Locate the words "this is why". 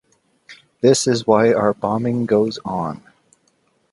0.81-1.53